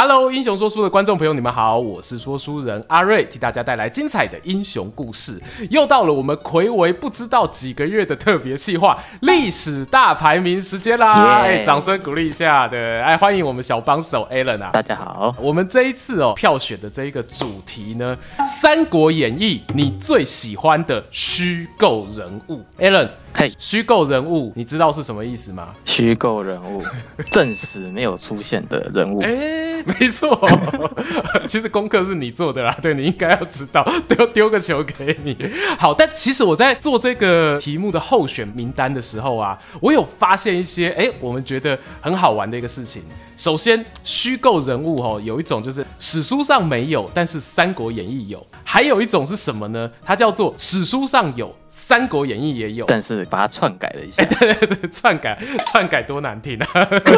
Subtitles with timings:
[0.00, 5.42] Hello，英雄说书的观众朋友，你们好，我是说书人阿瑞，替大家带来精彩的英雄故事。
[5.70, 11.40] 又到了我们睽违不知道几个月的特别企划——历史大排名时间啦！
[11.40, 14.70] 哎 Yeah.，掌声鼓励一下，对，哎，欢迎我们小帮手 Alan 啊！
[14.72, 23.08] 大家好，我们这一次哦，票选的这一个主题呢，《三国演义》，你最喜欢的虚构人物，Alan。
[23.34, 25.68] 嘿，虚构人物，你知道是什么意思吗？
[25.84, 26.82] 虚构人物，
[27.30, 29.20] 正史没有出现的人物。
[29.20, 30.36] 哎、欸，没错，
[31.48, 35.36] 其实功课是你做的啦，对，你应该要知道，丢丢个球给你。
[35.78, 43.02] 好，但其实我在做这个题目的候选名单的时候啊，我有发现一些，哎、欸，我们觉得很好玩的一个事情。
[43.36, 49.88] 首先，虚构人物哦，有一种就是史书上没有，但是《三国演义》有；还有一种是什么呢？
[50.04, 54.22] 它叫做史书上有，《三国演义》也有，但是把它篡改了一下。
[54.22, 56.66] 欸、对对对，篡改，篡改多难听啊！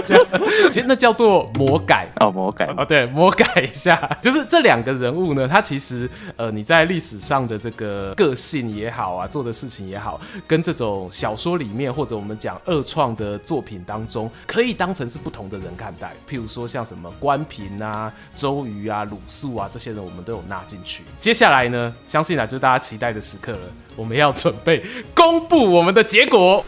[0.70, 16.12] 其实那叫做魔改哦，魔改哦，对，魔改一下， 就是这两个人物呢，他其实呃，你在历史上的这个个性也好啊，做的事情也好，跟这种小说里面或者我们讲二创的作品当中，可以当成是不同的人看待。
[16.28, 21.02] 譬如说像什么关平啊、周瑜啊、鲁肃啊这些人，我们都有纳进去。
[21.18, 23.58] 接下来呢，相信啊，就是大家期待的时刻了，
[23.96, 24.84] 我们要准备
[25.14, 26.64] 公布我们的结果。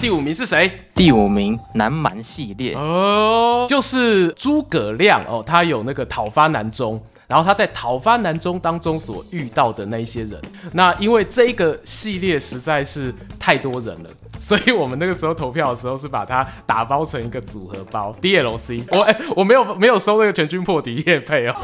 [0.00, 0.70] 第五名是谁？
[0.94, 7.02] 第五名南蛮系列哦，就是诸葛亮哦，他有那个讨伐南中。
[7.26, 10.38] 然后他在讨伐南中当中所遇到的那一些人，
[10.74, 18.84] 那因为这个系列实在是太多人了，所以我们那个时候投票的时候是把它打包成一个组合包 DLC。
[18.92, 21.56] 我哎，我没有没有收那个全军破敌夜配哦。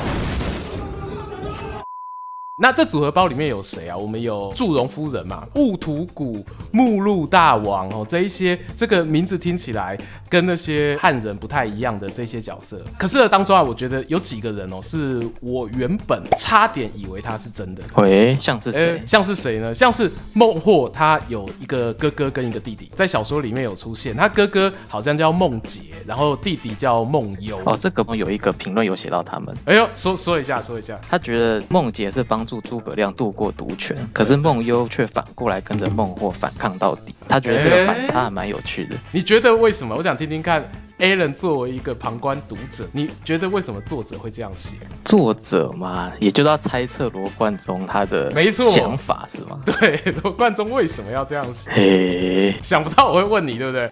[2.62, 3.96] 那这组合包里面有谁啊？
[3.96, 9.96] 我们有祝融夫人嘛，兀土谷、目录大王哦，这一些这个名字听起来
[10.28, 12.78] 跟那些汉人不太一样的这些角色。
[12.98, 17.82] 可是呢，当中啊，我觉得有几个人哦，是我原本差点以为他是真的。
[17.96, 18.78] 喂，像是谁？
[18.78, 19.72] 欸，像是谁呢？
[19.72, 24.14] 像是孟获，他有一个哥哥跟一个弟弟，在小说里面有出现。
[24.14, 27.58] 他哥哥好像叫孟杰，然后弟弟叫孟优。
[27.64, 29.56] 哦，这个有一个评论有写到他们。
[29.64, 31.00] 哎呦，说说一下，说一下。
[31.08, 32.46] 他觉得孟杰是帮。
[32.50, 37.14] 助诸葛亮度过独权，可是孟优却反过来跟着孟获反抗到底。
[37.28, 38.96] 他觉得这个反差还蛮有趣的。
[38.96, 39.94] 欸，你觉得为什么？
[39.94, 40.68] 我想听听看。
[40.98, 44.76] Alan 作为一个旁观读者，你觉得为什么作者会这样写？
[45.02, 49.58] 作者嘛，也就要猜测罗贯中他的没错想法是吗？
[49.64, 51.70] 对，罗贯中为什么要这样写？
[51.70, 53.90] 嘿想不到我会问你，对不对？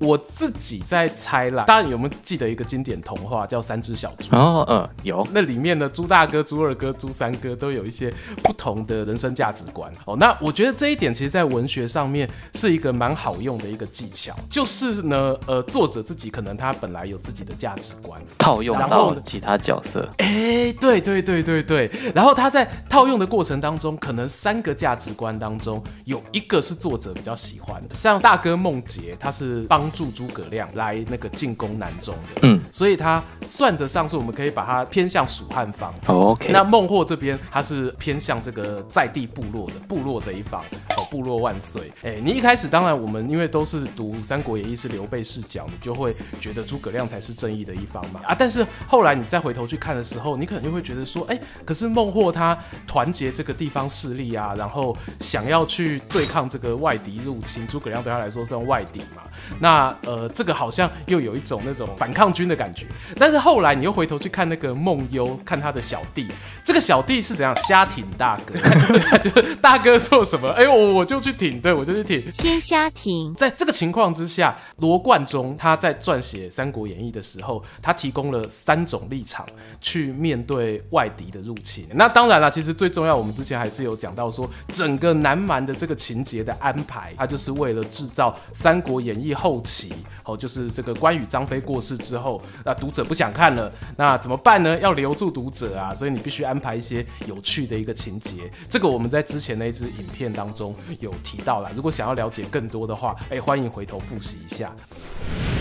[0.00, 0.06] 好。
[0.06, 4.30] 我自己在猜啦，大家有没有记得一个经典童话叫《三只小猪》？
[4.38, 5.26] 哦，嗯，有。
[5.32, 9.90] 那里面的猪大哥、猪二哥、猪三哥都有一些不同的人生价值观。
[10.04, 20.08] 哦，那我觉得这一点其实，在文学上面是一个蛮好用的一个技巧，就是呢，呃，作者自己可能他本来有自己的价值观，套用到其他角色。
[20.18, 21.90] 哎、欸，对对对对对。
[22.14, 29.87] 然后他在套用的过程当中，可能三个价值观当中有一个是作者比较喜欢的，像大哥梦杰，他是帮。
[29.90, 35.92] 助诸葛亮来那个进攻南中的，嗯，所以他算得上是我们可以把它偏向蜀汉方。
[36.06, 36.50] 哦，OK。
[36.52, 40.60] 那孟获这边他是偏向这个在地部落的部落这一方，
[40.96, 41.92] 哦，部落万岁。
[42.02, 48.20] 哎，你一开始当然我们因为都是读《三国演义》是刘备视角，你就会觉得诸葛亮才是正义的一方嘛。
[48.24, 59.22] 啊，但是后来你再回头去看的时候，你可能就会觉得说，哎，可是孟获他团结这个地方势力啊，然后想要去对抗这个外敌入侵，诸葛亮对他来说算外敌嘛。
[59.60, 62.86] 那呃，这个好像又有一种那种反抗军的感觉，
[63.16, 66.28] 但是后来你又回头去看那个孟优，看他的小弟，
[66.62, 68.54] 这个小弟是怎样瞎挺大哥，
[69.18, 73.34] 就是大哥做什么，哎呦，我就去挺，对，我就去挺，先瞎挺。
[73.34, 79.46] 在这个情况之下，罗贯中他在撰写《三国演义》的时候，他提供了三种立场
[79.80, 81.86] 去面对外敌的入侵。
[81.94, 89.92] 那当然了，其实最重要，我们之前还是有讲到说，整个南蛮的这个情节的安排，它就是为了制造《三国演义》后期。
[90.24, 94.78] 哦，就是这个关羽、张飞过世之后，那读者不想看了，那怎么办呢？
[94.78, 98.50] 要留住读者啊，所以你必须安排一些有趣的一个情节。
[98.68, 101.70] 这个我们在之前那一支影片当中有提到了。
[101.74, 104.72] 如果想要了解更多的话，哎，欢迎回头复习一下。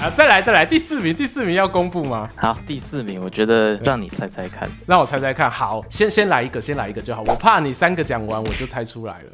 [0.02, 2.30] 啊，再来再来，第四名，第四名要公布吗？
[2.36, 5.50] 好，第四名，我觉得让你猜猜看，让我猜猜看。
[5.50, 7.24] 好，先先来一个，先来一个就好。
[7.24, 9.32] 我怕你三个讲完我就猜出来了。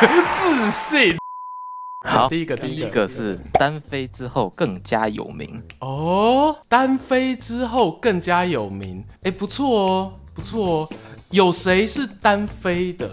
[0.32, 1.18] 自信。
[2.08, 6.56] 好，第一个，第一个是单飞之后更加有名哦。
[6.68, 10.88] 单飞之后更加有名，哎、欸，不错哦，不错哦。
[11.30, 13.08] 有谁是单飞的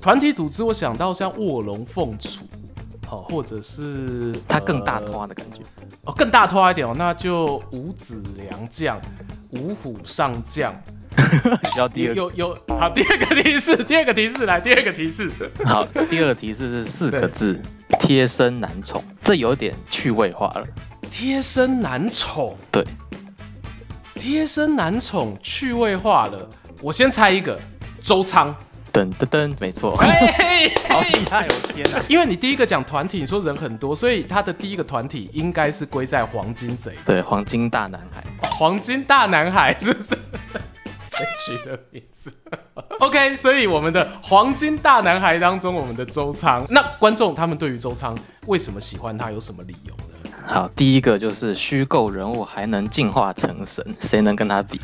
[0.00, 0.62] 团体组织？
[0.62, 2.44] 我想到像卧龙凤雏，
[3.06, 5.58] 好，或者是他更大拖的感觉
[6.04, 9.00] 哦，更大拖一点哦，那就五子良将、
[9.50, 10.72] 五虎上将。
[11.76, 15.30] 要第二有有好，第二个提示， 第二个提示来，第二个提示。
[15.64, 17.60] 好，第二个提示是四个字，
[17.98, 20.66] 贴身男宠，这有点趣味化了。
[21.10, 22.84] 贴身男宠，对，
[24.14, 26.48] 贴身男宠趣味化了。
[26.82, 27.56] 我先猜一个，
[28.00, 28.52] 周仓。
[28.92, 29.96] 噔噔噔，没错。
[29.98, 31.46] 哎，好厉害！
[31.46, 31.98] 我天哪！
[32.08, 36.92] 因为你第一个讲团体，你说人很多，所以他的第一个团体应该是归在黄金贼。
[37.06, 38.24] 对，黄金大男孩。
[38.50, 40.08] 黄金大男孩是不是？
[41.14, 42.32] 谁取的名字
[42.98, 50.32] ？OK，所以我们的黄金大男孩当中，我们的周仓，那观众他们对于周仓为什么喜欢他，有什么理由呢？
[50.44, 54.80] 好，第一个就是虚构人物还能进化成神，谁能跟他比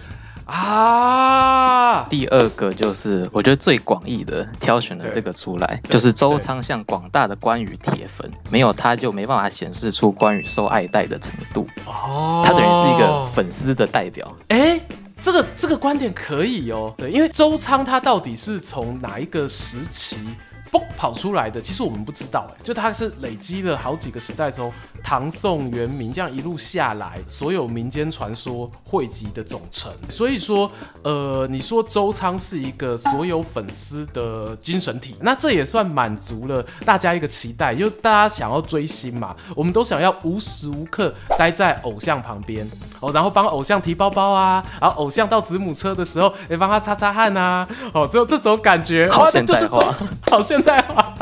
[0.48, 2.06] 啊？
[2.10, 14.80] 第二个就是我觉得最广义的挑选了这个出来，就是周仓向广大的关羽铁粉，没有他就没办法显示出关羽受爱戴的程度哦，他等于是一个粉丝的代表，哎、欸。
[15.20, 20.16] 这个这个观点可以哦，对，因为周仓他到底是从哪一个时期
[20.70, 21.60] 嘣跑出来的？
[21.60, 24.72] 其实我们不知道，哎，就它是累积了好几个时代，从
[25.02, 29.92] 唐宋元明这样一路下来，所有民间传说汇集的总成。
[30.08, 30.70] 所以说，
[31.02, 42.68] 呃，你说周仓是一个所有粉丝的精神体，那这也算满足了大家一个期待，就大家想要追星嘛，我们都想要无时无刻待在偶像旁边。
[43.00, 49.94] 哦，然后帮偶像提包包啊，然后偶像到子母车的时候，也帮他擦擦汗啊，哦，只有这种感觉，好现代化，
[50.30, 51.14] 好现代化。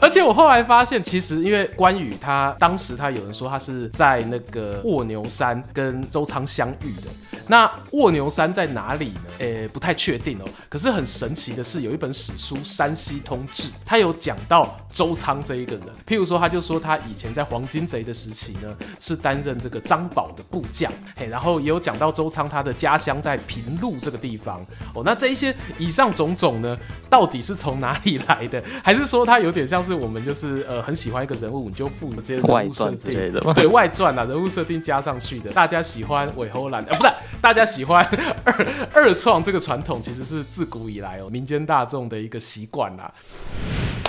[0.00, 7.08] 而且我后来发现，其实因为关羽他当时他有人说他是在那个卧牛山跟周仓相遇的。
[7.46, 9.20] 那卧牛山在哪里呢？
[9.38, 10.44] 诶，不太确定哦。
[10.68, 15.86] 可是很神奇的是，有一本史书《山西通志》，它有讲到周仓这一个人。
[16.06, 20.90] 譬如说，他就说他以前在黄金贼的时期呢，是担任这个张宝的部将。
[21.16, 24.64] 嘿，然后也有讲到周仓他的家乡在平陆这个地方。
[24.94, 26.76] 哦，那这一些以上种种呢，
[27.10, 28.62] 到底是从哪里来的？
[28.82, 33.32] 还是说他有点像是我们就是呃很喜欢一个人物，你就附这些人物设定？
[33.54, 35.50] 对，外传啊，人物设定加上去的。
[35.50, 37.12] 大家喜欢韦侯兰，呃，不是。
[37.44, 38.02] 大家喜欢
[38.42, 43.12] 二二创这个传统，其实是自古以来哦民间大众的一个习惯啦。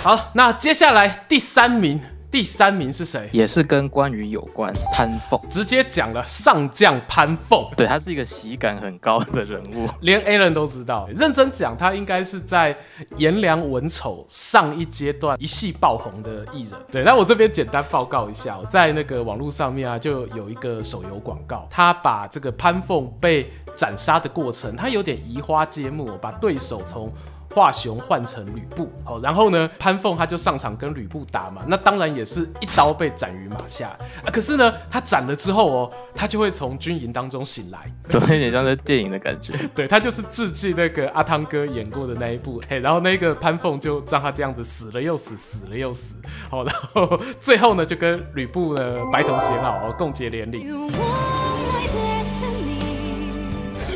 [0.02, 2.00] 好，那接下来第三名。
[2.30, 3.28] 第三名是谁？
[3.32, 5.40] 也是跟关羽有关，潘凤。
[5.50, 11.08] 直接讲了上将潘凤，对，他是一个喜感很高的人物，连 A 人都知道。
[11.14, 12.76] 认真讲，他应该是在
[13.16, 16.72] 颜良文丑上一阶段一系爆红的艺人。
[16.90, 27.10] 对，那我这边简单报告一下，在那个网络上面啊，就有一个手游广告，他把这个潘凤被斩杀的过程，他有点移花接木，把对手从
[27.56, 33.88] 华雄换成吕布，好，然后呢，潘凤他就上场跟吕布打嘛，那当然也是一刀被斩于马下
[34.22, 34.28] 啊。
[34.30, 39.54] 可是呢，他斩了之后哦，他就会从军营当中醒来，怎么有点像在电影的感觉？
[39.74, 46.14] 对，他就是致敬那个阿汤哥演过的那一部，嘿，然后那个潘凤就让他这样子死了又死，死了又死，
[46.50, 50.66] 好，然后最后呢，就跟吕布呢白头偕老，共结连理。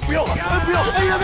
[0.06, 1.18] 不要，不要，哎呀，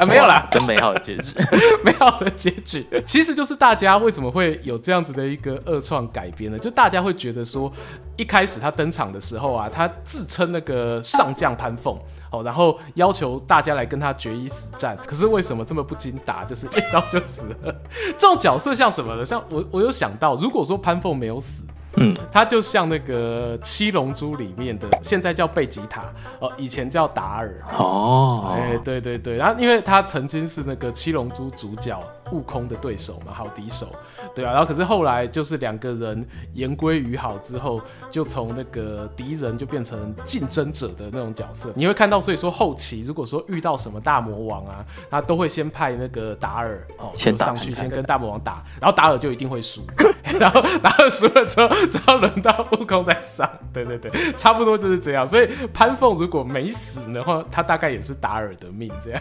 [0.00, 1.34] 啊，没有啦，真美好的结局，
[1.84, 6.58] 美好的结局，其实就是大家为什么会有这样子的一个二创改编呢？
[6.58, 7.70] 就大家会觉得说，
[8.16, 11.94] 一开始他登场的时候啊，他自称那个上将潘凤，
[12.30, 17.74] 哦，然后要求大家来跟他决一死战，可是为什么这么不经打，就是一刀就死了？
[18.16, 19.22] 这种角色像什么呢？
[19.22, 21.62] 像我，我有想到，如果说潘凤没有死。
[22.00, 27.62] 嗯，他就像那个七龙珠里面的，现在叫贝吉塔哦，以前叫达尔。
[27.78, 31.98] 哦，哎，对对对，然后因为他曾经是那个七龙珠主角
[32.32, 33.86] 悟空的对手嘛，好敌手，
[34.34, 37.78] 对啊，然后可是后来就是两个人言归于好之后，
[38.10, 49.82] 就从那个敌人就变成竞争者的那种角色，你会看到，所以说后期如果说遇到什么大魔王啊，他都会先派那个达尔哦，先上去先跟大魔王打，然后达尔就一定会输，
[50.38, 51.68] 然后达尔输了之后。
[51.90, 55.26] 只要轮到悟空在上，对对对，差不多就是这样。
[55.26, 59.20] 所以潘凤如果没死的话，他大概也是达尔的命这样。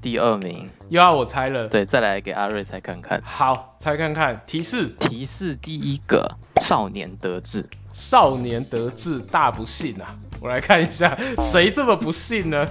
[0.00, 3.20] 第二名又要我猜了，对，再来给阿瑞猜看看。
[3.22, 4.86] 好，猜看看提示。
[4.98, 7.68] 提示第一个，少年得志。
[7.92, 10.16] 少年得志大不幸啊！
[10.40, 12.66] 我来看一下，谁这么不幸呢？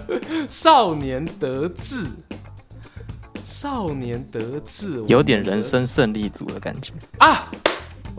[0.48, 2.08] 少年得志。
[3.44, 7.52] 少年得志，有点人生胜利组的感觉啊。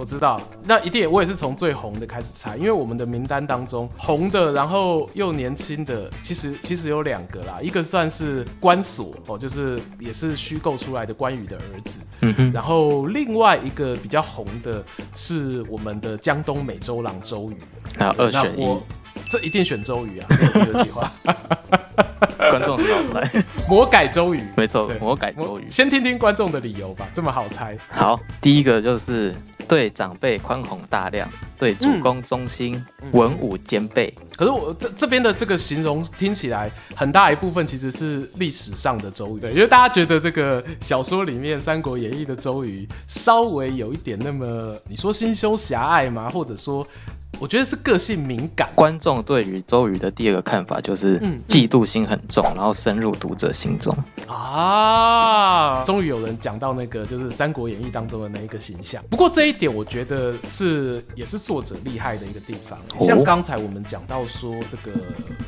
[0.01, 14.83] 我知道，那一定我也是从最红的开始猜，因为我们的名单当中红的，然后又年轻的，其实其实有两个啦，一个算是关索哦，就是也是虚构出来的关羽的儿子，嗯哼，然后另外一个比较红的
[15.15, 17.59] 是我们的江东美洲狼周瑜，
[17.99, 18.79] 还有二选一，
[19.29, 21.13] 这一定选周瑜啊，这句话。
[22.39, 25.67] 观众很好猜，魔改周瑜，没错，魔改周瑜。
[25.69, 27.77] 先听听观众的理由吧，这么好猜。
[27.89, 29.35] 好，第一个就是
[29.71, 34.13] 对长辈宽宏大量，对主公忠心，嗯、文武兼备。
[34.37, 46.29] 可是我这这边的这个形容听起来很大一部分其实是历史上的周瑜，对，因为大家觉得这个小说里面《三国演义》的周瑜稍微有一点那么，你说心胸狭隘吗？
[46.29, 46.85] 或者说？
[47.41, 48.69] 我觉得是个性敏感。
[48.75, 51.19] 观众对于周瑜的第二个看法就是，
[51.49, 53.97] 嫉妒心很重，然后深入读者心中。
[54.29, 59.03] 啊，终于有人讲到那个就是《三国演义》当中的那一个形象。
[59.09, 62.79] 不过这一点，我觉得是也是作者厉害的一个地方。
[63.01, 64.93] 像刚才我们讲到说，这个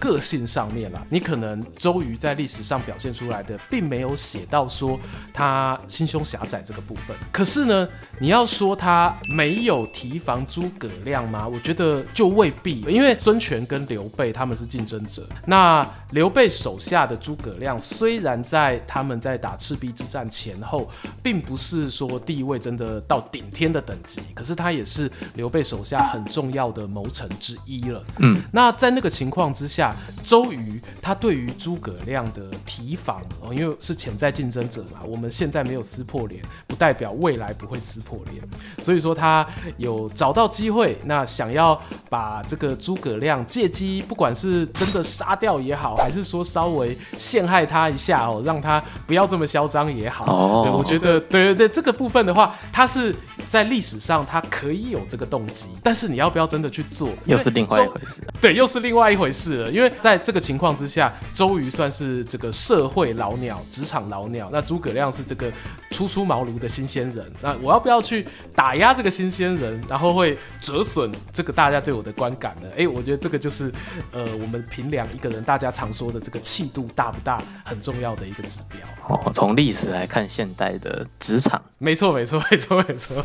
[0.01, 4.99] 个性上面啦，你可能周瑜在历史上表现出来的，并没有写到说
[5.31, 7.15] 他心胸狭窄这个部分。
[7.31, 7.87] 可是呢，
[8.19, 11.47] 你要说他没有提防诸葛亮吗？
[11.47, 11.82] 我觉得。
[11.83, 15.27] 这就未必，因为孙权跟刘备他们是竞争者。
[15.47, 20.89] 那刘备手下的诸葛亮，虽然在他们在打赤壁之战前后，
[21.25, 28.05] 并不是说地位真的到顶天的等级，可是他也是刘备手下很重要的谋臣之一了。
[28.19, 38.41] 嗯，那在那个情况之下，周瑜他对于诸葛亮的提防，哦，因为是潜在竞争者嘛，我们现在没有撕破脸，不代表未来不会撕破脸。
[38.79, 39.45] 所以说他
[39.79, 41.72] 有找到机会，那想要。
[42.09, 50.25] 把这个诸葛亮借机，不管是真的杀掉也好，还是说稍微陷害他一下哦，让他不要这么嚣张也好。
[50.27, 53.15] 哦，对，我觉得对对对，这个部分的话，他是
[53.53, 58.23] 在历史上他可以有这个动机，但是你要不要真的去做，又是另外一回事。
[58.41, 59.71] 对，又是另外一回事了。
[59.71, 65.53] 因为在这个情况之下，周瑜算是这个社会老鸟、职场老鸟，那诸葛亮是这个
[65.91, 67.31] 初出茅庐的新鲜人。
[67.43, 71.73] 那我要不要去打压这个新鲜人，然后会折损这个大？
[71.73, 72.69] 家对我的观感呢？
[72.73, 73.73] 哎、欸，我觉得这个就是，
[74.13, 78.81] 呃，我们评量一个人，大家常说的这个气度大不大，很重要的一个指标。
[79.09, 83.25] 哦，从历史来看，现代的职场，没错，没错， 没错，没错。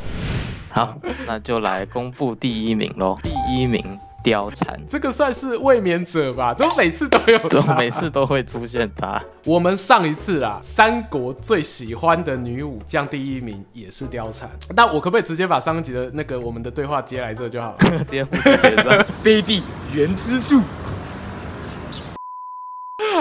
[0.70, 0.98] 好，
[1.28, 3.16] 那就来公布第一名喽。
[3.24, 3.84] 第一名。
[4.24, 6.54] 貂蝉，这个算是卫冕者吧？
[6.54, 7.40] 怎么每次都有？
[7.48, 9.24] 怎么每次都会出现他？
[9.46, 14.50] 我们上一次啦，三国最喜欢的女武将第一名也是貂蝉。
[14.76, 18.04] 那我可不可以直接把上一集的那个我们的对话接来这就好了？
[18.04, 19.62] 接接上，卑鄙
[19.94, 20.62] 原之助。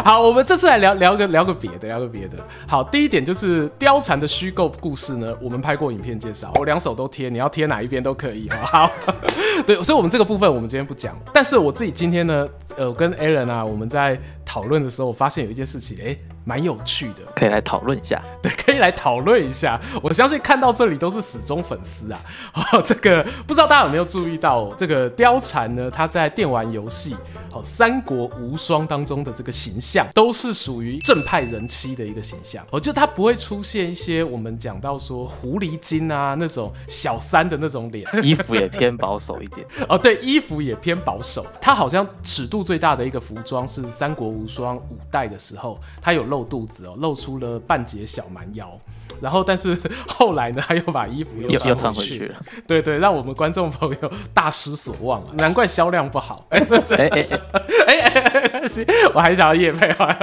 [0.07, 2.39] 好，我们这次来聊聊个聊个别的，聊个别的。
[2.65, 8.49] 好，第一点就是貂蝉的虚构故事呢，我们拍过影片介绍，我两手都贴，你要贴哪一边都可以。
[8.51, 8.89] 好，
[9.67, 16.19] 对，所以我们这个部分我们今天不讲，但是我自己今天呢，呃，跟 Aaron 啊，我们在讨论的时候，我发现有一件事情，哎、欸。
[16.49, 18.23] 蛮有趣的，可以来讨论一下。
[18.41, 19.81] 对，可以来讨论一下。
[20.01, 22.21] 我相信看到这里都是死忠粉丝啊。
[22.55, 27.15] 哦，这个不知道大家有没有注意到，这个貂蝉呢，她在电玩游戏
[27.53, 32.65] 《哦三国无双》当中的这个形象，都是属于正派人妻的一个形象。
[32.71, 39.67] 哦，就她不会出现一些我们讲到说狐狸精啊那种小三的那种脸，衣服也偏保守一点。
[39.89, 41.45] 哦，对，衣服也偏保守。
[41.61, 46.27] 她好像尺度最大的一个服装是《三国无双》五代的时候，他有。
[46.27, 48.77] 露肚子哦，露出了半截小蛮腰，
[49.21, 49.77] 然后但是
[50.09, 56.47] 后来呢， 他又把衣服又穿回去了，对对，让我们观众朋友大失所望啊，难怪销量不好。
[56.51, 57.21] 哎，不是，哎哎
[57.89, 58.21] 哎
[58.61, 58.63] 哎，
[59.15, 60.17] 我还想要夜配啊。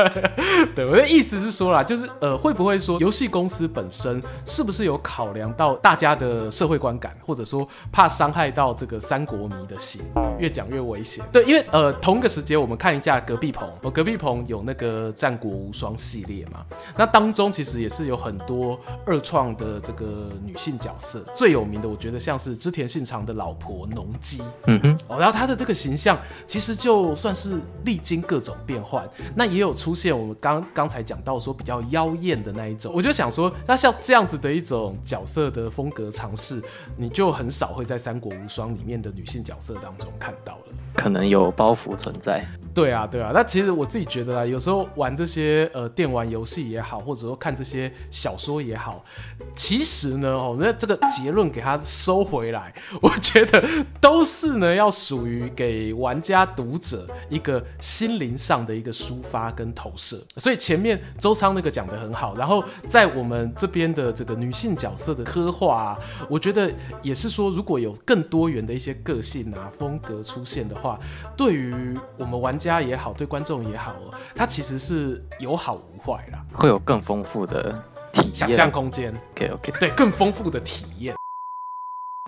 [0.75, 10.01] 对，我的意思是说啦，就是呃，会不会说游戏公司本身是不是有考量到大家的社会观感，或者说怕伤害到这个三国迷的心，
[10.37, 11.23] 越讲越危险。
[11.31, 15.93] 对，因为呃，同个时间我们看一下隔壁棚，我隔壁棚有那个战国无双。
[15.95, 16.65] 系列嘛，
[16.97, 36.61] 那当中其实也是有很多二创的这个女性角色，最有名的我觉得像是织田信长的老婆农机，嗯哼，哦，然后她的这个形象其实就算是历经各种变换，那也有出现我们刚刚才讲到说比较妖艳的那一种，我就想说，那像这样子的一种角色的风格尝试，
[36.95, 40.63] 你就很少会在《三国无双》里面的女性角色当中看到了，
[40.93, 42.45] 可能有包袱存在。
[42.73, 49.03] 对啊，对啊，那其实我自己觉得啊，有时候玩这些呃电玩游戏也好，或者说看这些小说也也好，
[49.55, 53.63] 其实呢，哦，那这个结论给他收回来， 我觉得
[54.01, 60.19] 都是呢要属于给玩家读者一个心灵上的一个抒发跟投射。
[60.37, 70.97] 所以前面周仓那个讲得很好，然后在我们这边的这个女性角色的刻画啊，我觉得也是说，如果有更多元的一些个性啊风格出现的话，
[71.37, 73.95] 对于我们玩家也好，对观众也好，
[74.35, 77.83] 它其实是有好无坏啦，会有更丰富的
[78.33, 79.13] 想象空间。
[79.35, 81.15] OK OK，对，更丰富的体验。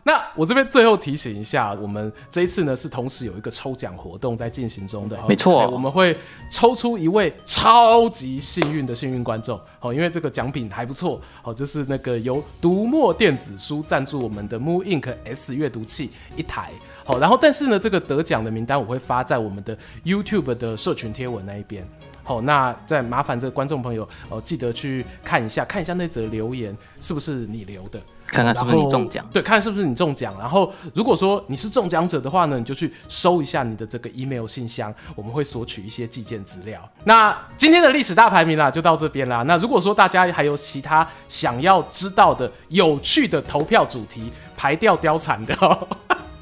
[0.07, 6.15] 那我这边最后提醒一下，我们这一次呢是同时有一个抽奖活动在进行中的，没错、欸，我们会
[6.47, 16.71] 抽出一位超级幸运的幸运观众，好，因为这个奖品还不错，好，就是那个由读墨电子书赞助我们的 mooInk S 阅读器一台，
[17.03, 21.83] 好，然后但是呢，这个得奖的名单我会发在我们的 YouTube 的社群贴文那一边。
[22.23, 29.25] 好，那再麻烦这个观众朋友哦，记得去看一下，看一下那则留言是不是你留的，看看是不是你中奖。
[29.31, 30.35] 对，看是不是你中奖。
[30.39, 36.83] 然后如果说你是中奖者的话呢，你就去收一下你的这个 email 信箱，我们会索取一些寄件资料。
[37.03, 39.43] 那今天的历史大排名啦，就到这边啦。
[39.43, 45.87] 那如果说大家还有其他想要知道的有趣的投票主题，排掉貂蝉的哦。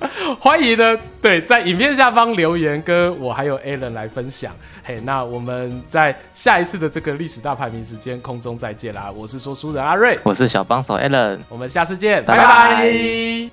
[0.40, 4.54] 欢迎呢，对，在影片下方留言，跟我还有 Alan 来分享。
[4.84, 9.12] 嘿，那我们在下一次的这个历史大排名时间空中再见啦！
[9.16, 12.44] 我是说书人阿瑞，我是小帮手 Alan，我们下次见，拜拜。
[12.44, 13.50] 拜拜。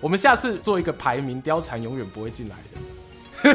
[0.00, 2.56] 我们下次做一个排名，貂蝉永远不会进来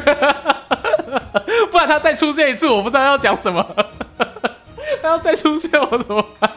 [1.72, 3.66] 不然他再出现一次，我不知道要讲什么。
[5.02, 6.50] 他要再出现，我怎么办？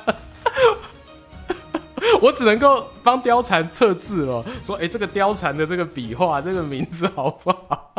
[2.21, 7.93] 我只能够帮貂蝉测字了，说，哎、这个貂蝉的这个笔画，这个名字好不好？